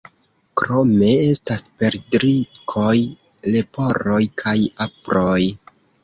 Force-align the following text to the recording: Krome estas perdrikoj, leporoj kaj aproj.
Krome 0.59 1.09
estas 1.25 1.63
perdrikoj, 1.83 2.93
leporoj 3.55 4.17
kaj 4.43 4.55
aproj. 4.87 5.37